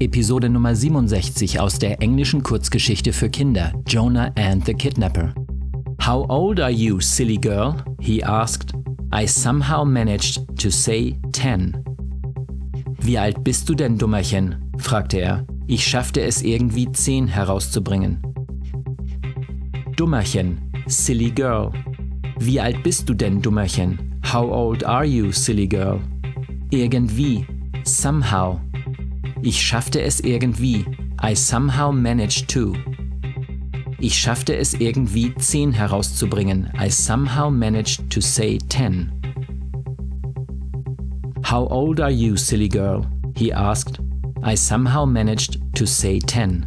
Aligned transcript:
Episode 0.00 0.48
Nummer 0.48 0.74
67 0.74 1.60
aus 1.60 1.78
der 1.78 2.00
englischen 2.00 2.42
Kurzgeschichte 2.42 3.12
für 3.12 3.28
Kinder 3.28 3.70
Jonah 3.86 4.32
and 4.34 4.64
the 4.64 4.72
Kidnapper. 4.72 5.34
How 6.02 6.24
old 6.30 6.58
are 6.58 6.70
you, 6.70 7.00
silly 7.00 7.36
girl? 7.36 7.74
he 8.00 8.24
asked. 8.24 8.72
I 9.12 9.26
somehow 9.26 9.84
managed 9.84 10.40
to 10.56 10.70
say 10.70 11.20
ten. 11.32 11.84
Wie 13.02 13.18
alt 13.18 13.44
bist 13.44 13.68
du 13.68 13.74
denn, 13.74 13.98
Dummerchen? 13.98 14.72
fragte 14.78 15.18
er. 15.18 15.46
Ich 15.66 15.86
schaffte 15.86 16.22
es 16.22 16.40
irgendwie 16.40 16.90
zehn 16.92 17.28
herauszubringen. 17.28 18.22
Dummerchen, 19.96 20.62
silly 20.86 21.30
girl. 21.30 21.72
Wie 22.38 22.58
alt 22.58 22.82
bist 22.82 23.06
du 23.06 23.12
denn, 23.12 23.42
Dummerchen? 23.42 24.18
How 24.32 24.50
old 24.50 24.82
are 24.82 25.04
you, 25.04 25.30
silly 25.30 25.68
girl? 25.68 26.00
Irgendwie, 26.70 27.46
somehow. 27.84 28.58
Ich 29.42 29.62
schaffte 29.62 30.02
es 30.02 30.20
irgendwie. 30.20 30.84
I 31.22 31.34
somehow 31.34 31.92
managed 31.92 32.48
to. 32.48 32.74
Ich 33.98 34.18
schaffte 34.18 34.56
es 34.56 34.74
irgendwie, 34.74 35.34
10 35.34 35.72
herauszubringen. 35.72 36.70
I 36.78 36.90
somehow 36.90 37.50
managed 37.50 38.10
to 38.10 38.20
say 38.20 38.58
10. 38.68 39.12
How 41.44 41.66
old 41.70 42.00
are 42.00 42.10
you, 42.10 42.36
silly 42.36 42.68
girl? 42.68 43.06
he 43.34 43.52
asked. 43.52 44.00
I 44.42 44.54
somehow 44.56 45.06
managed 45.06 45.58
to 45.74 45.86
say 45.86 46.18
10. 46.18 46.66